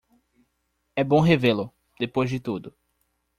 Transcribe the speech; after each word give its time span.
É 0.95 1.03
bom 1.03 1.19
revê-lo, 1.19 1.71
depois 1.99 2.27
de 2.27 2.39
tudo 2.39 2.75